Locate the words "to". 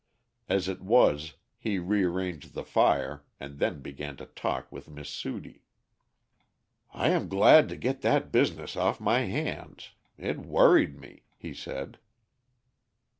4.17-4.25, 7.69-7.75